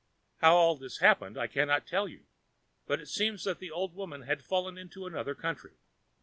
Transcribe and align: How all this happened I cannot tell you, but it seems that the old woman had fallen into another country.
How 0.37 0.55
all 0.55 0.75
this 0.77 0.97
happened 0.97 1.37
I 1.37 1.45
cannot 1.45 1.85
tell 1.85 2.07
you, 2.07 2.25
but 2.87 2.99
it 2.99 3.05
seems 3.07 3.43
that 3.43 3.59
the 3.59 3.69
old 3.69 3.93
woman 3.93 4.23
had 4.23 4.43
fallen 4.43 4.75
into 4.75 5.05
another 5.05 5.35
country. 5.35 5.75